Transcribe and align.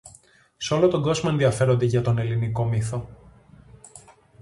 σε 0.57 0.73
όλον 0.73 0.89
τον 0.89 1.01
κόσμο 1.01 1.29
ενδιαφέρονται 1.31 1.85
για 1.85 2.01
τον 2.01 2.17
ελληνικό 2.17 2.65
μύθο. 2.65 3.07